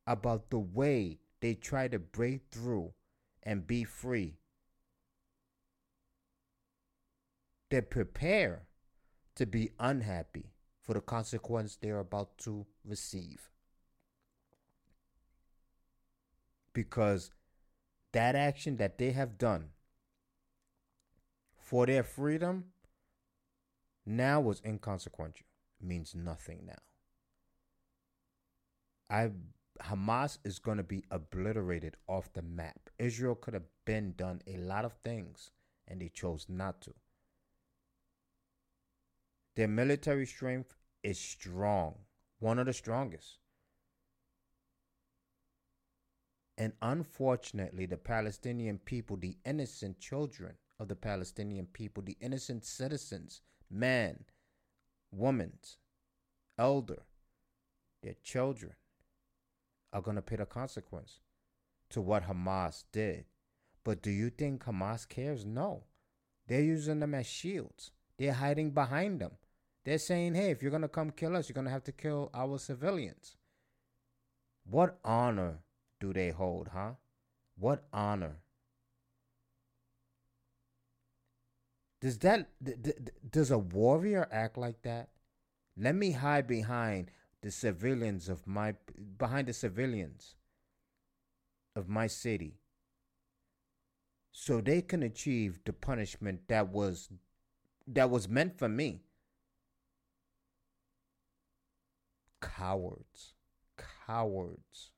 about 0.06 0.48
the 0.48 0.58
way 0.58 1.18
they 1.40 1.52
try 1.52 1.88
to 1.88 1.98
break 1.98 2.40
through 2.50 2.94
and 3.42 3.66
be 3.66 3.84
free, 3.84 4.38
then 7.70 7.84
prepare 7.90 8.62
to 9.34 9.44
be 9.44 9.72
unhappy 9.78 10.54
for 10.80 10.94
the 10.94 11.02
consequence 11.02 11.76
they're 11.76 11.98
about 11.98 12.38
to 12.38 12.64
receive. 12.82 13.50
Because 16.72 17.30
that 18.12 18.34
action 18.34 18.78
that 18.78 18.96
they 18.96 19.10
have 19.10 19.36
done 19.36 19.68
for 21.58 21.84
their 21.84 22.02
freedom 22.02 22.72
now 24.06 24.40
was 24.40 24.62
inconsequential 24.64 25.44
means 25.86 26.14
nothing 26.14 26.66
now. 26.66 26.74
I 29.08 29.30
Hamas 29.82 30.38
is 30.44 30.58
going 30.58 30.78
to 30.78 30.82
be 30.82 31.04
obliterated 31.10 31.96
off 32.08 32.32
the 32.32 32.42
map. 32.42 32.90
Israel 32.98 33.34
could 33.34 33.54
have 33.54 33.66
been 33.84 34.14
done 34.16 34.40
a 34.46 34.56
lot 34.56 34.84
of 34.84 34.94
things 35.04 35.50
and 35.86 36.00
they 36.00 36.08
chose 36.08 36.46
not 36.48 36.80
to. 36.82 36.94
Their 39.54 39.68
military 39.68 40.26
strength 40.26 40.74
is 41.02 41.18
strong, 41.18 41.94
one 42.40 42.58
of 42.58 42.66
the 42.66 42.72
strongest. 42.72 43.38
And 46.58 46.72
unfortunately, 46.80 47.86
the 47.86 47.98
Palestinian 47.98 48.78
people, 48.78 49.16
the 49.16 49.36
innocent 49.44 50.00
children 50.00 50.54
of 50.80 50.88
the 50.88 50.96
Palestinian 50.96 51.66
people, 51.66 52.02
the 52.02 52.16
innocent 52.20 52.64
citizens, 52.64 53.42
man, 53.70 54.24
women, 55.16 55.52
elder, 56.58 57.02
their 58.02 58.14
children, 58.22 58.72
are 59.92 60.02
going 60.02 60.16
to 60.16 60.22
pay 60.22 60.36
the 60.36 60.46
consequence 60.46 61.20
to 61.90 62.00
what 62.00 62.28
Hamas 62.28 62.84
did. 62.92 63.24
But 63.84 64.02
do 64.02 64.10
you 64.10 64.30
think 64.30 64.64
Hamas 64.64 65.08
cares? 65.08 65.44
No. 65.44 65.84
They're 66.48 66.60
using 66.60 67.00
them 67.00 67.14
as 67.14 67.26
shields. 67.26 67.92
They're 68.18 68.32
hiding 68.32 68.70
behind 68.70 69.20
them. 69.20 69.32
They're 69.84 69.98
saying, 69.98 70.34
hey, 70.34 70.50
if 70.50 70.62
you're 70.62 70.70
going 70.70 70.82
to 70.82 70.88
come 70.88 71.10
kill 71.10 71.36
us, 71.36 71.48
you're 71.48 71.54
going 71.54 71.66
to 71.66 71.70
have 71.70 71.84
to 71.84 71.92
kill 71.92 72.30
our 72.34 72.58
civilians. 72.58 73.36
What 74.64 74.98
honor 75.04 75.58
do 76.00 76.12
they 76.12 76.30
hold, 76.30 76.68
huh? 76.72 76.92
What 77.56 77.84
honor? 77.92 78.36
Does 82.00 82.18
that 82.18 82.48
does 83.30 83.50
a 83.50 83.58
warrior 83.58 84.28
act 84.30 84.58
like 84.58 84.82
that? 84.82 85.08
Let 85.76 85.94
me 85.94 86.12
hide 86.12 86.46
behind 86.46 87.10
the 87.40 87.50
civilians 87.50 88.28
of 88.28 88.46
my 88.46 88.74
behind 89.18 89.48
the 89.48 89.52
civilians 89.52 90.34
of 91.74 91.88
my 91.88 92.06
city 92.06 92.58
so 94.32 94.60
they 94.60 94.82
can 94.82 95.02
achieve 95.02 95.60
the 95.64 95.72
punishment 95.72 96.40
that 96.48 96.68
was 96.68 97.08
that 97.86 98.10
was 98.10 98.28
meant 98.28 98.58
for 98.58 98.68
me. 98.68 99.00
Cowards. 102.42 103.32
Cowards. 104.06 104.90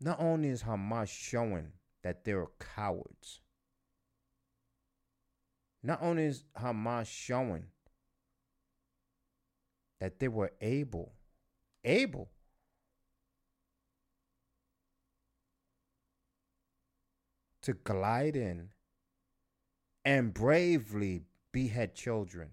Not 0.00 0.18
only 0.18 0.48
is 0.48 0.64
Hamas 0.64 1.08
showing 1.08 1.72
that 2.02 2.24
they're 2.24 2.48
cowards 2.58 3.41
not 5.82 6.00
only 6.02 6.24
is 6.24 6.44
Hamas 6.56 7.06
showing 7.06 7.64
that 9.98 10.18
they 10.18 10.28
were 10.28 10.52
able, 10.60 11.12
able 11.84 12.30
to 17.62 17.72
glide 17.72 18.36
in 18.36 18.68
and 20.04 20.34
bravely 20.34 21.22
behead 21.52 21.94
children, 21.94 22.50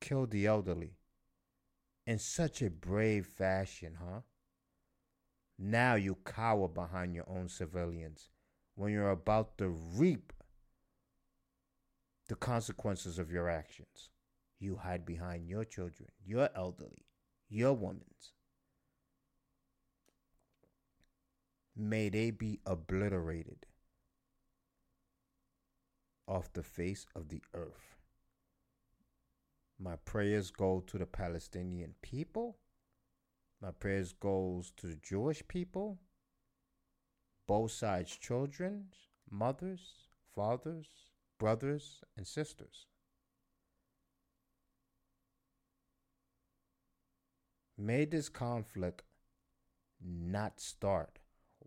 kill 0.00 0.26
the 0.26 0.46
elderly 0.46 0.94
in 2.06 2.18
such 2.18 2.62
a 2.62 2.70
brave 2.70 3.26
fashion, 3.26 3.96
huh? 4.02 4.20
Now 5.58 5.94
you 5.94 6.16
cower 6.24 6.68
behind 6.68 7.14
your 7.14 7.28
own 7.28 7.48
civilians 7.48 8.30
when 8.74 8.92
you're 8.92 9.10
about 9.10 9.58
to 9.58 9.68
reap 9.68 10.32
the 12.28 12.36
consequences 12.36 13.18
of 13.18 13.30
your 13.30 13.48
actions. 13.48 14.10
You 14.58 14.76
hide 14.76 15.04
behind 15.04 15.48
your 15.48 15.64
children, 15.64 16.10
your 16.24 16.48
elderly, 16.54 17.06
your 17.48 17.72
women's. 17.72 18.34
May 21.76 22.08
they 22.08 22.30
be 22.30 22.60
obliterated 22.66 23.66
off 26.28 26.52
the 26.52 26.62
face 26.62 27.06
of 27.16 27.28
the 27.28 27.42
earth. 27.54 27.96
My 29.78 29.96
prayers 29.96 30.50
go 30.50 30.84
to 30.86 30.98
the 30.98 31.06
Palestinian 31.06 31.94
people. 32.02 32.58
My 33.60 33.70
prayers 33.70 34.12
goes 34.12 34.72
to 34.76 34.86
the 34.86 34.96
Jewish 34.96 35.42
people. 35.48 35.98
Both 37.50 37.72
sides 37.72 38.16
children, 38.16 38.84
mothers, 39.28 39.80
fathers, 40.36 40.86
brothers 41.36 42.00
and 42.16 42.24
sisters. 42.24 42.86
May 47.76 48.04
this 48.04 48.28
conflict 48.28 49.02
not 50.00 50.60
start 50.60 51.18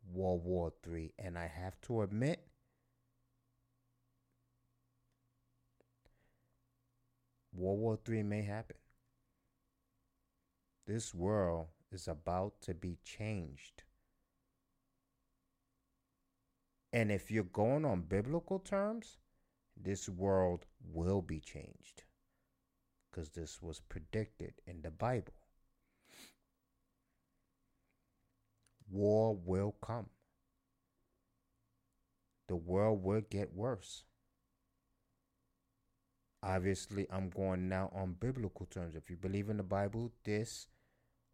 World 0.09 0.45
War 0.45 0.71
III. 0.87 1.11
And 1.19 1.37
I 1.37 1.47
have 1.47 1.81
to 1.81 2.03
admit, 2.03 2.47
World 7.51 7.79
War 7.79 7.99
III 8.07 8.23
may 8.23 8.43
happen. 8.43 8.77
This 10.87 11.13
world 11.13 11.67
is 11.91 12.07
about 12.07 12.61
to 12.61 12.73
be 12.73 12.99
changed. 13.03 13.83
And 16.93 17.11
if 17.11 17.31
you're 17.31 17.43
going 17.43 17.85
on 17.85 18.01
biblical 18.01 18.59
terms, 18.59 19.17
this 19.75 20.07
world 20.07 20.67
will 20.93 21.23
be 21.23 21.39
changed 21.39 22.03
because 23.09 23.29
this 23.29 23.61
was 23.63 23.81
predicted 23.89 24.53
in 24.67 24.83
the 24.83 24.91
Bible. 24.91 25.33
War 28.91 29.35
will 29.35 29.75
come. 29.81 30.05
The 32.47 32.55
world 32.55 33.03
will 33.03 33.21
get 33.21 33.55
worse. 33.55 34.03
Obviously, 36.43 37.07
I'm 37.09 37.29
going 37.29 37.69
now 37.69 37.89
on 37.95 38.17
biblical 38.19 38.67
terms. 38.67 38.95
If 38.95 39.09
you 39.09 39.15
believe 39.15 39.49
in 39.49 39.57
the 39.57 39.63
Bible, 39.63 40.11
this 40.25 40.67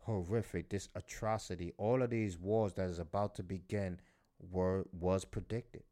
horrific, 0.03 0.69
this 0.69 0.87
atrocity, 0.95 1.73
all 1.77 2.01
of 2.01 2.11
these 2.11 2.37
wars 2.37 2.73
that 2.73 2.87
is 2.89 2.99
about 2.99 3.35
to 3.35 3.43
begin 3.43 3.99
were 4.39 4.86
was 4.91 5.25
predicted. 5.25 5.84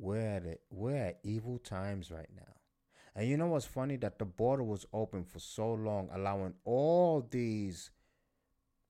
we're 0.00 0.36
at 0.36 0.44
it. 0.46 0.62
We're 0.70 0.96
at 0.96 1.18
evil 1.22 1.58
times 1.58 2.10
right 2.10 2.30
now. 2.34 2.54
And 3.14 3.28
you 3.28 3.36
know 3.36 3.48
what's 3.48 3.66
funny? 3.66 3.96
That 3.96 4.18
the 4.18 4.24
border 4.24 4.62
was 4.62 4.86
open 4.92 5.24
for 5.24 5.38
so 5.38 5.72
long, 5.72 6.08
allowing 6.12 6.54
all 6.64 7.26
these, 7.30 7.90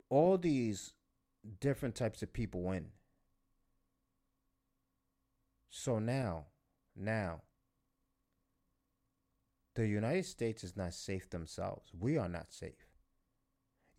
all 0.08 0.38
these 0.38 0.92
different 1.60 1.96
types 1.96 2.22
of 2.22 2.32
people 2.32 2.70
in. 2.72 2.86
So 5.68 5.98
now, 5.98 6.46
now, 6.96 7.42
the 9.74 9.86
United 9.86 10.26
States 10.26 10.62
is 10.62 10.76
not 10.76 10.94
safe 10.94 11.30
themselves. 11.30 11.90
We 11.98 12.18
are 12.18 12.28
not 12.28 12.52
safe. 12.52 12.89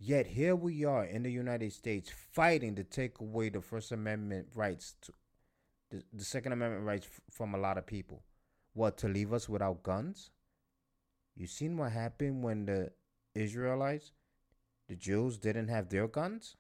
Yet 0.04 0.26
here 0.26 0.56
we 0.56 0.84
are 0.84 1.06
in 1.06 1.22
the 1.22 1.32
United 1.32 1.72
States 1.74 2.12
fighting 2.32 2.74
to 2.74 2.84
take 2.84 3.20
away 3.20 3.50
the 3.50 3.62
First 3.62 3.92
Amendment 3.92 4.48
rights 4.56 4.96
to, 5.04 5.14
the, 5.92 6.04
the 6.12 6.24
Second 6.24 6.54
Amendment 6.54 6.88
rights 6.88 7.06
f- 7.06 7.22
from 7.30 7.54
a 7.54 7.60
lot 7.60 7.78
of 7.78 7.86
people. 7.86 8.24
What, 8.74 8.98
to 8.98 9.08
leave 9.08 9.32
us 9.32 9.48
without 9.48 9.84
guns? 9.84 10.32
You 11.36 11.46
seen 11.46 11.78
what 11.78 11.92
happened 11.92 12.42
when 12.42 12.66
the 12.66 12.92
Israelites, 13.36 14.12
the 14.90 14.96
Jews, 14.96 15.38
didn't 15.38 15.68
have 15.68 15.90
their 15.90 16.08
guns? 16.08 16.58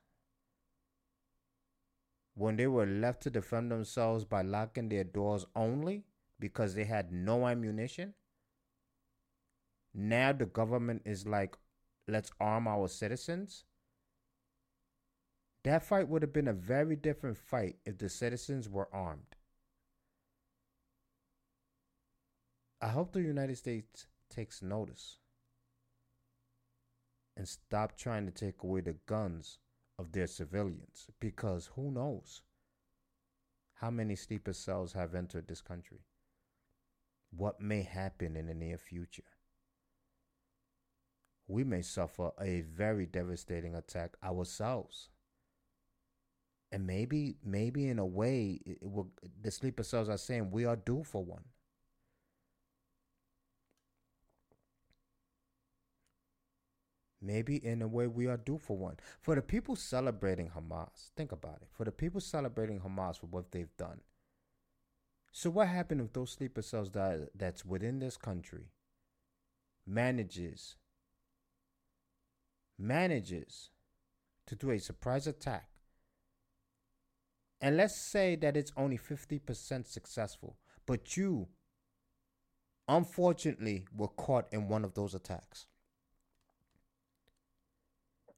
When 2.35 2.57
they 2.57 2.67
were 2.67 2.85
left 2.85 3.23
to 3.23 3.31
defend 3.31 3.71
themselves 3.71 4.23
by 4.23 4.43
locking 4.43 4.89
their 4.89 5.03
doors 5.03 5.47
only 5.55 6.03
because 6.39 6.75
they 6.75 6.85
had 6.85 7.11
no 7.11 7.47
ammunition? 7.47 8.13
Now 9.95 10.31
the 10.31 10.45
government 10.45 11.01
is 11.05 11.25
like, 11.25 11.57
let's 12.11 12.31
arm 12.39 12.67
our 12.67 12.87
citizens. 12.87 13.63
That 15.63 15.83
fight 15.83 16.09
would 16.09 16.21
have 16.21 16.33
been 16.33 16.47
a 16.47 16.53
very 16.53 16.95
different 16.95 17.37
fight 17.37 17.77
if 17.85 17.97
the 17.97 18.09
citizens 18.09 18.67
were 18.67 18.89
armed. 18.93 19.35
I 22.81 22.89
hope 22.89 23.13
the 23.13 23.21
United 23.21 23.57
States 23.57 24.07
takes 24.29 24.61
notice 24.61 25.17
and 27.37 27.47
stop 27.47 27.95
trying 27.95 28.25
to 28.25 28.31
take 28.31 28.63
away 28.63 28.81
the 28.81 28.95
guns 29.05 29.59
of 29.99 30.11
their 30.11 30.27
civilians 30.27 31.07
because 31.19 31.69
who 31.75 31.91
knows 31.91 32.41
how 33.75 33.89
many 33.89 34.15
sleeper 34.15 34.53
cells 34.53 34.93
have 34.93 35.15
entered 35.15 35.47
this 35.47 35.61
country? 35.61 36.01
What 37.35 37.61
may 37.61 37.83
happen 37.83 38.35
in 38.35 38.47
the 38.47 38.53
near 38.53 38.77
future? 38.77 39.23
We 41.51 41.63
may 41.63 41.81
suffer 41.81 42.31
a 42.39 42.61
very 42.61 43.05
devastating 43.05 43.75
attack 43.75 44.15
ourselves 44.23 45.09
and 46.71 46.87
maybe 46.87 47.35
maybe 47.43 47.89
in 47.89 47.99
a 47.99 48.05
way 48.05 48.61
it 48.65 48.79
will, 48.81 49.11
the 49.41 49.51
sleeper 49.51 49.83
cells 49.83 50.07
are 50.07 50.17
saying 50.17 50.51
we 50.51 50.65
are 50.65 50.77
due 50.77 51.03
for 51.03 51.23
one 51.23 51.43
Maybe 57.21 57.57
in 57.63 57.83
a 57.83 57.87
way 57.87 58.07
we 58.07 58.25
are 58.25 58.37
due 58.37 58.57
for 58.57 58.75
one. 58.75 58.97
For 59.19 59.35
the 59.35 59.43
people 59.43 59.75
celebrating 59.75 60.49
Hamas, 60.49 61.11
think 61.15 61.31
about 61.31 61.59
it. 61.61 61.67
For 61.71 61.85
the 61.85 61.91
people 61.91 62.19
celebrating 62.19 62.79
Hamas 62.79 63.19
for 63.19 63.27
what 63.27 63.51
they've 63.51 63.77
done. 63.77 64.01
So 65.31 65.51
what 65.51 65.67
happened 65.67 66.01
if 66.01 66.13
those 66.13 66.31
sleeper 66.31 66.63
cells 66.63 66.89
that 66.91 67.29
that's 67.35 67.63
within 67.63 67.99
this 67.99 68.17
country 68.17 68.71
manages 69.85 70.77
manages 72.81 73.69
to 74.47 74.55
do 74.55 74.71
a 74.71 74.79
surprise 74.79 75.27
attack 75.27 75.71
and 77.61 77.77
let's 77.77 77.95
say 77.95 78.35
that 78.37 78.57
it's 78.57 78.73
only 78.75 78.97
50% 78.97 79.87
successful, 79.87 80.57
but 80.87 81.15
you 81.15 81.47
unfortunately 82.87 83.85
were 83.95 84.07
caught 84.07 84.51
in 84.51 84.67
one 84.67 84.83
of 84.83 84.95
those 84.95 85.13
attacks. 85.13 85.67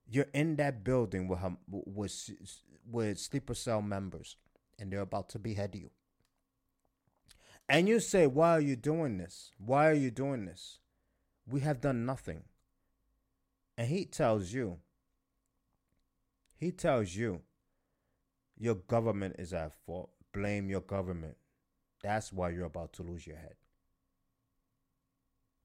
You're 0.05 0.27
in 0.33 0.57
that 0.57 0.83
building 0.83 1.29
with, 1.29 1.39
with, 1.67 2.29
with 2.85 3.17
sleeper 3.17 3.53
cell 3.53 3.81
members, 3.81 4.35
and 4.77 4.91
they're 4.91 4.99
about 4.99 5.29
to 5.29 5.39
behead 5.39 5.73
you. 5.73 5.89
And 7.69 7.87
you 7.87 8.01
say, 8.01 8.27
Why 8.27 8.51
are 8.51 8.61
you 8.61 8.75
doing 8.75 9.17
this? 9.17 9.51
Why 9.57 9.89
are 9.89 9.93
you 9.93 10.11
doing 10.11 10.45
this? 10.45 10.79
We 11.47 11.61
have 11.61 11.79
done 11.79 12.05
nothing. 12.05 12.43
And 13.77 13.87
he 13.87 14.05
tells 14.05 14.53
you, 14.53 14.77
he 16.55 16.71
tells 16.71 17.15
you, 17.15 17.41
your 18.57 18.75
government 18.75 19.35
is 19.39 19.53
at 19.53 19.73
fault. 19.85 20.11
Blame 20.31 20.69
your 20.69 20.81
government. 20.81 21.35
That's 22.01 22.31
why 22.31 22.49
you're 22.51 22.65
about 22.65 22.93
to 22.93 23.03
lose 23.03 23.25
your 23.25 23.37
head. 23.37 23.55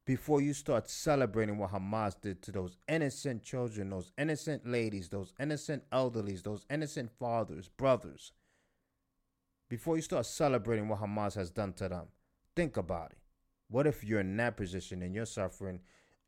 Before 0.07 0.41
you 0.41 0.55
start 0.55 0.89
celebrating 0.89 1.59
what 1.59 1.73
Hamas 1.73 2.19
did 2.19 2.41
to 2.43 2.53
those 2.53 2.79
innocent 2.89 3.43
children, 3.43 3.91
those 3.91 4.11
innocent 4.17 4.67
ladies, 4.67 5.11
those 5.11 5.35
innocent 5.39 5.83
elderlies, 5.93 6.43
those 6.43 6.65
innocent 6.71 7.11
fathers, 7.19 7.69
brothers, 7.69 8.33
before 9.69 9.97
you 9.97 10.03
start 10.03 10.25
celebrating 10.25 10.89
what 10.89 11.01
Hamas 11.01 11.35
has 11.35 11.51
done 11.51 11.75
to 11.75 11.91
them, 11.91 12.07
think 12.57 12.79
about 12.79 13.13
it. 13.13 13.19
What 13.69 13.87
if 13.87 14.03
you're 14.03 14.21
in 14.21 14.37
that 14.39 14.57
position 14.57 15.03
and 15.03 15.15
you're 15.15 15.27
suffering 15.27 15.81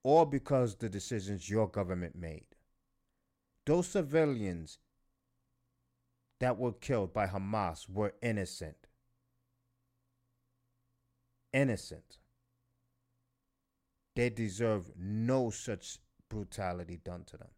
all 0.02 0.24
because 0.24 0.76
the 0.76 0.88
decisions 0.88 1.48
your 1.48 1.68
government 1.68 2.16
made? 2.16 2.46
Those 3.66 3.88
civilians 3.88 4.78
that 6.40 6.58
were 6.58 6.72
killed 6.72 7.12
by 7.12 7.26
Hamas 7.26 7.88
were 7.88 8.14
innocent. 8.22 8.88
Innocent. 11.52 12.18
They 14.16 14.30
deserve 14.30 14.90
no 14.96 15.50
such 15.50 15.98
brutality 16.28 16.98
done 17.02 17.24
to 17.24 17.36
them. 17.36 17.48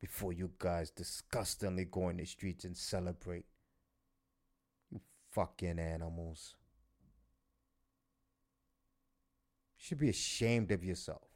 Before 0.00 0.32
you 0.32 0.50
guys 0.58 0.90
disgustingly 0.90 1.84
go 1.84 2.08
in 2.08 2.16
the 2.16 2.24
streets 2.24 2.64
and 2.64 2.76
celebrate. 2.76 3.44
You 4.90 5.00
fucking 5.30 5.78
animals. 5.78 6.56
You 9.70 9.71
should 9.82 9.98
be 9.98 10.08
ashamed 10.08 10.70
of 10.70 10.84
yourself. 10.84 11.26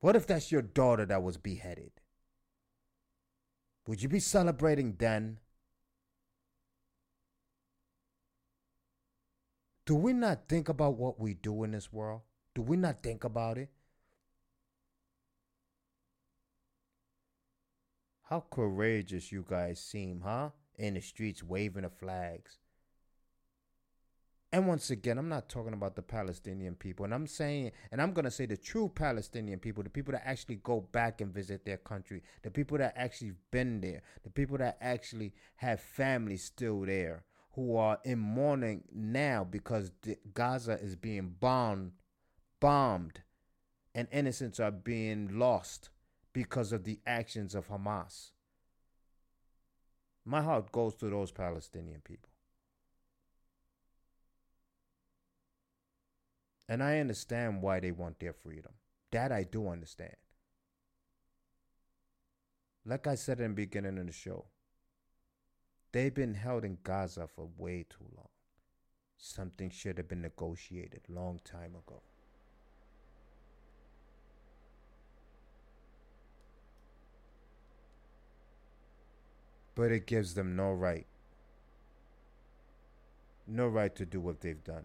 What 0.00 0.16
if 0.16 0.26
that's 0.26 0.50
your 0.50 0.62
daughter 0.62 1.06
that 1.06 1.22
was 1.22 1.36
beheaded? 1.36 1.92
Would 3.86 4.02
you 4.02 4.08
be 4.08 4.18
celebrating 4.18 4.96
then? 4.98 5.38
Do 9.86 9.94
we 9.94 10.12
not 10.12 10.48
think 10.48 10.68
about 10.68 10.96
what 10.96 11.20
we 11.20 11.34
do 11.34 11.62
in 11.62 11.70
this 11.70 11.92
world? 11.92 12.22
Do 12.52 12.62
we 12.62 12.76
not 12.76 13.00
think 13.00 13.22
about 13.22 13.58
it? 13.58 13.70
How 18.24 18.44
courageous 18.50 19.30
you 19.30 19.44
guys 19.48 19.78
seem, 19.78 20.22
huh? 20.24 20.50
In 20.78 20.94
the 20.94 21.00
streets 21.00 21.44
waving 21.44 21.82
the 21.82 21.90
flags. 21.90 22.58
And 24.54 24.68
once 24.68 24.90
again, 24.90 25.16
I'm 25.16 25.30
not 25.30 25.48
talking 25.48 25.72
about 25.72 25.96
the 25.96 26.02
Palestinian 26.02 26.74
people. 26.74 27.06
And 27.06 27.14
I'm 27.14 27.26
saying, 27.26 27.72
and 27.90 28.02
I'm 28.02 28.12
going 28.12 28.26
to 28.26 28.30
say 28.30 28.44
the 28.44 28.56
true 28.56 28.92
Palestinian 28.94 29.58
people, 29.58 29.82
the 29.82 29.88
people 29.88 30.12
that 30.12 30.28
actually 30.28 30.56
go 30.56 30.82
back 30.92 31.22
and 31.22 31.32
visit 31.32 31.64
their 31.64 31.78
country, 31.78 32.22
the 32.42 32.50
people 32.50 32.76
that 32.76 32.92
actually 32.94 33.32
been 33.50 33.80
there, 33.80 34.02
the 34.24 34.30
people 34.30 34.58
that 34.58 34.76
actually 34.82 35.32
have 35.56 35.80
families 35.80 36.44
still 36.44 36.82
there, 36.82 37.24
who 37.54 37.76
are 37.76 37.98
in 38.04 38.18
mourning 38.18 38.82
now 38.92 39.44
because 39.44 39.90
Gaza 40.34 40.78
is 40.80 40.96
being 40.96 41.34
bombed, 41.40 41.92
bombed, 42.60 43.22
and 43.94 44.06
innocents 44.12 44.60
are 44.60 44.70
being 44.70 45.38
lost 45.38 45.88
because 46.34 46.72
of 46.72 46.84
the 46.84 46.98
actions 47.06 47.54
of 47.54 47.68
Hamas. 47.68 48.32
My 50.24 50.42
heart 50.42 50.72
goes 50.72 50.94
to 50.96 51.10
those 51.10 51.30
Palestinian 51.30 52.00
people. 52.00 52.31
And 56.72 56.82
I 56.82 57.00
understand 57.00 57.60
why 57.60 57.80
they 57.80 57.92
want 57.92 58.18
their 58.18 58.32
freedom. 58.32 58.72
That 59.10 59.30
I 59.30 59.42
do 59.42 59.68
understand. 59.68 60.16
Like 62.86 63.06
I 63.06 63.14
said 63.14 63.40
in 63.40 63.50
the 63.50 63.56
beginning 63.56 63.98
of 63.98 64.06
the 64.06 64.12
show, 64.12 64.46
they've 65.92 66.14
been 66.14 66.32
held 66.32 66.64
in 66.64 66.78
Gaza 66.82 67.28
for 67.28 67.50
way 67.58 67.84
too 67.90 68.06
long. 68.16 68.30
Something 69.18 69.68
should 69.68 69.98
have 69.98 70.08
been 70.08 70.22
negotiated 70.22 71.02
long 71.10 71.40
time 71.44 71.74
ago. 71.74 72.00
But 79.74 79.92
it 79.92 80.06
gives 80.06 80.32
them 80.32 80.56
no 80.56 80.72
right. 80.72 81.06
No 83.46 83.68
right 83.68 83.94
to 83.94 84.06
do 84.06 84.22
what 84.22 84.40
they've 84.40 84.64
done. 84.64 84.84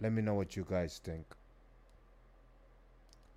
Let 0.00 0.12
me 0.12 0.22
know 0.22 0.34
what 0.34 0.56
you 0.56 0.66
guys 0.68 0.98
think. 1.02 1.26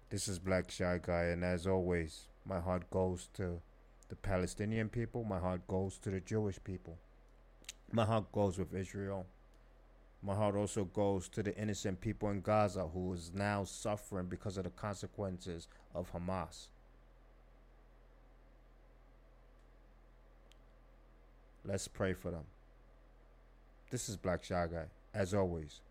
This 0.10 0.30
is 0.30 0.40
Black 0.40 0.72
Shy 0.72 1.00
Guy, 1.02 1.24
and 1.26 1.44
as 1.44 1.68
always, 1.68 2.28
my 2.46 2.60
heart 2.62 2.90
goes 2.90 3.28
to 3.34 3.60
the 4.08 4.16
Palestinian 4.16 4.88
people, 4.88 5.24
my 5.26 5.40
heart 5.40 5.68
goes 5.68 5.98
to 6.00 6.10
the 6.10 6.22
Jewish 6.22 6.60
people, 6.64 6.98
my 7.92 8.06
heart 8.06 8.32
goes 8.32 8.58
with 8.58 8.74
Israel. 8.74 9.26
My 10.26 10.36
heart 10.36 10.56
also 10.56 10.86
goes 10.86 11.28
to 11.30 11.44
the 11.44 11.54
innocent 11.58 12.00
people 12.00 12.30
in 12.30 12.40
Gaza 12.40 12.88
who 12.88 13.12
is 13.12 13.32
now 13.34 13.66
suffering 13.66 14.28
because 14.28 14.56
of 14.58 14.64
the 14.64 14.70
consequences 14.70 15.68
of 15.94 16.14
Hamas. 16.14 16.68
Let's 21.66 21.90
pray 21.90 22.14
for 22.14 22.32
them. 22.32 22.46
This 23.90 24.08
is 24.08 24.16
Black 24.16 24.46
Shy 24.46 24.66
Guy, 24.68 24.86
as 25.14 25.34
always. 25.34 25.82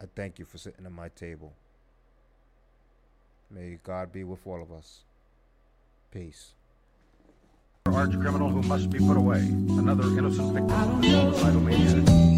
I 0.00 0.04
thank 0.14 0.38
you 0.38 0.44
for 0.44 0.58
sitting 0.58 0.84
at 0.84 0.92
my 0.92 1.08
table. 1.08 1.52
May 3.50 3.78
God 3.82 4.12
be 4.12 4.24
with 4.24 4.46
all 4.46 4.60
of 4.60 4.72
us. 4.72 5.00
Peace. 6.10 6.52
Arch 7.86 8.12
criminal 8.20 8.48
who 8.48 8.62
must 8.62 8.90
be 8.90 8.98
put 8.98 9.16
away. 9.16 9.38
Another 9.38 10.04
innocent 10.18 10.52
victim 10.52 10.70
of 10.70 11.04
homicidal 11.04 11.60
maniac. 11.60 12.35